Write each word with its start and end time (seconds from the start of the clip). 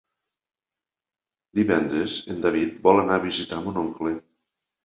Divendres 1.59 2.17
en 2.35 2.41
David 2.47 2.81
vol 2.89 3.03
anar 3.05 3.19
a 3.21 3.27
visitar 3.29 3.63
mon 3.67 3.79
oncle. 3.87 4.19